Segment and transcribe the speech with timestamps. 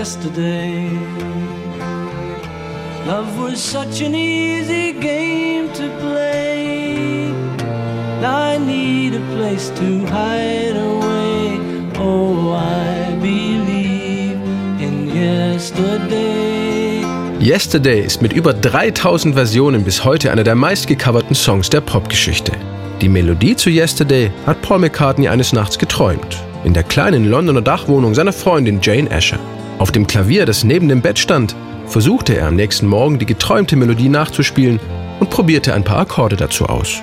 [0.00, 0.88] yesterday.
[3.06, 7.34] Love was such an easy game to play.
[8.24, 11.60] I need a place to hide away.
[11.98, 14.40] Oh, I believe
[14.80, 17.04] in yesterday.
[17.38, 22.52] Yesterday ist mit über 3000 Versionen bis heute einer der meistgecoverten Songs der Popgeschichte.
[23.02, 28.14] Die Melodie zu Yesterday hat Paul McCartney eines Nachts geträumt, in der kleinen Londoner Dachwohnung
[28.14, 29.38] seiner Freundin Jane Asher.
[29.80, 31.56] Auf dem Klavier, das neben dem Bett stand,
[31.86, 34.78] versuchte er am nächsten Morgen die geträumte Melodie nachzuspielen
[35.20, 37.02] und probierte ein paar Akkorde dazu aus.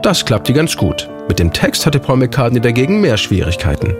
[0.00, 1.10] Das klappte ganz gut.
[1.30, 3.94] Mit dem Text hatte Paul McCartney dagegen mehr Schwierigkeiten.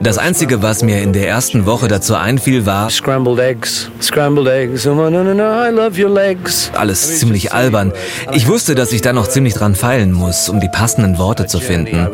[0.00, 4.84] Das Einzige, was mir in der ersten Woche dazu einfiel, war Scrambled eggs, scrambled eggs,
[4.88, 6.72] oh no, no, no, I love your legs.
[6.74, 7.92] alles ziemlich albern.
[8.32, 11.60] Ich wusste, dass ich da noch ziemlich dran feilen muss, um die passenden Worte zu
[11.60, 12.08] finden.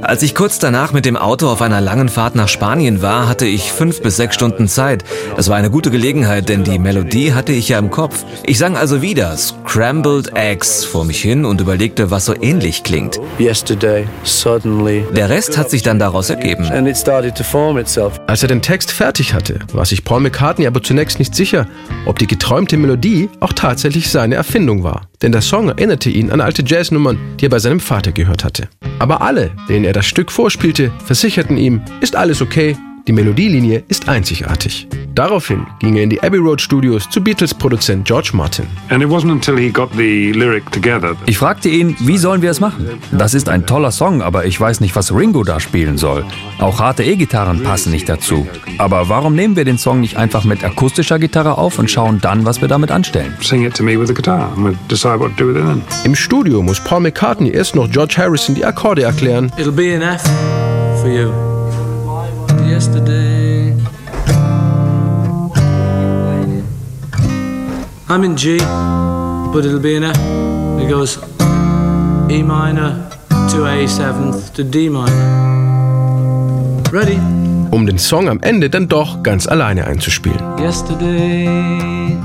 [0.00, 3.44] Als ich kurz danach mit dem Auto auf einer langen Fahrt nach Spanien war, hatte
[3.44, 5.04] ich fünf bis sechs Stunden Zeit.
[5.36, 8.24] Das war eine gute Gelegenheit, denn die Melodie hatte ich ja im Kopf.
[8.46, 13.20] Ich sang also wieder Scrambled Eggs vor mich hin und überlegte, was so ähnlich klingt.
[15.14, 16.64] Der Rest hat sich dann daraus ergeben.
[18.26, 21.66] Als er den Text fertig hatte, war sich Paul McCartney aber zunächst nicht sicher,
[22.06, 25.08] ob die geträumte Melodie auch tatsächlich seine Erfindung war.
[25.22, 28.68] Denn der Song erinnerte ihn an alte Jazznummern, die er bei seinem Vater gehört hatte.
[28.98, 34.08] Aber alle, denen er das Stück vorspielte, versicherten ihm, ist alles okay, die Melodielinie ist
[34.08, 34.86] einzigartig.
[35.14, 38.66] Daraufhin ging er in die Abbey Road Studios zu Beatles-Produzent George Martin.
[38.88, 41.16] And it wasn't until he got the lyric together.
[41.26, 42.86] Ich fragte ihn, wie sollen wir es machen?
[43.10, 46.24] Das ist ein toller Song, aber ich weiß nicht, was Ringo da spielen soll.
[46.58, 48.46] Auch harte E-Gitarren passen nicht dazu.
[48.78, 52.44] Aber warum nehmen wir den Song nicht einfach mit akustischer Gitarre auf und schauen dann,
[52.46, 53.34] was wir damit anstellen?
[56.04, 60.02] Im Studio muss Paul McCartney erst noch George Harrison die Akkorde erklären, It'll be an
[60.02, 60.22] F
[61.00, 61.51] for you.
[62.68, 63.76] Yesterday.
[68.08, 68.58] I'm in G,
[69.52, 70.16] but it'll be an F.
[70.82, 71.18] It goes
[72.30, 73.08] E minor
[73.50, 76.82] to A seventh to D minor.
[76.92, 77.18] Ready?
[77.72, 80.38] um den Song am Ende dann doch ganz alleine einzuspielen.
[80.58, 82.16] Yesterday.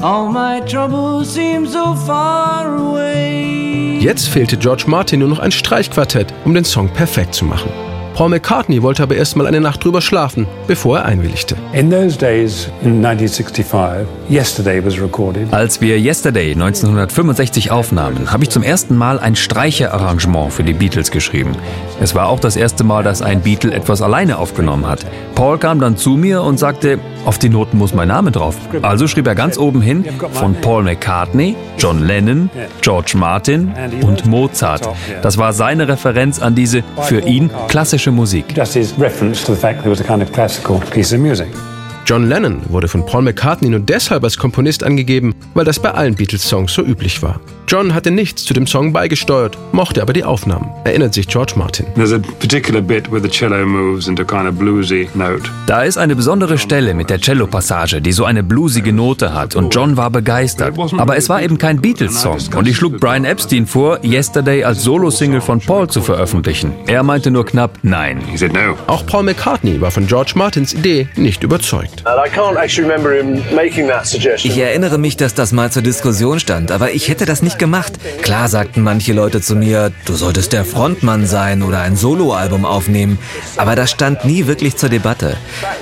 [0.00, 3.98] All my troubles seem so far away.
[4.00, 7.70] Jetzt fehlte George Martin nur noch ein Streichquartett, um den Song perfekt zu machen.
[8.14, 11.56] Paul McCartney wollte aber erst mal eine Nacht drüber schlafen, bevor er einwilligte.
[11.72, 15.52] In those days, in 1965, Yesterday was recorded.
[15.52, 21.10] Als wir Yesterday 1965 aufnahmen, habe ich zum ersten Mal ein Streicherarrangement für die Beatles
[21.10, 21.56] geschrieben.
[22.00, 25.04] Es war auch das erste Mal, dass ein Beatle etwas alleine aufgenommen hat.
[25.34, 28.56] Paul kam dann zu mir und sagte, auf die Noten muss mein Name drauf.
[28.82, 32.48] Also schrieb er ganz oben hin von Paul McCartney, John Lennon,
[32.80, 34.88] George Martin und Mozart.
[35.22, 38.48] Das war seine Referenz an diese für ihn klassische Musik.
[38.48, 41.52] Just his reference to the fact it was a kind of classical piece of music.
[42.06, 46.14] John Lennon wurde von Paul McCartney nur deshalb als Komponist angegeben, weil das bei allen
[46.14, 47.40] Beatles-Songs so üblich war.
[47.66, 51.86] John hatte nichts zu dem Song beigesteuert, mochte aber die Aufnahmen, erinnert sich George Martin.
[51.94, 55.50] There's a particular bit where the cello moves into a kind of bluesy note.
[55.66, 59.74] Da ist eine besondere Stelle mit der Cello-Passage, die so eine bluesige Note hat und
[59.74, 60.78] John war begeistert.
[60.98, 65.40] Aber es war eben kein Beatles-Song und ich schlug Brian Epstein vor, Yesterday als Solo-Single
[65.40, 66.72] von Paul zu veröffentlichen.
[66.86, 68.20] Er meinte nur knapp Nein.
[68.88, 71.93] Auch Paul McCartney war von George Martins Idee nicht überzeugt.
[72.04, 74.52] And I can't actually remember him making that suggestion.
[74.52, 77.94] Ich erinnere mich, dass das mal zur Diskussion stand, aber ich hätte das nicht gemacht.
[78.20, 83.18] Klar sagten manche Leute zu mir, du solltest der Frontmann sein oder ein Soloalbum aufnehmen,
[83.56, 85.36] aber das stand nie wirklich zur Debatte.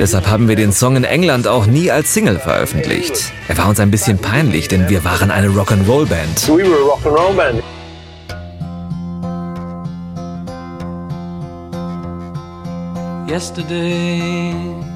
[0.00, 3.32] Deshalb haben wir den Song in England auch nie als Single veröffentlicht.
[3.48, 6.48] Er war uns ein bisschen peinlich, denn wir waren eine Rock'n'Roll-Band.
[6.48, 7.62] We were a rock and roll band.
[13.28, 14.95] Yesterday.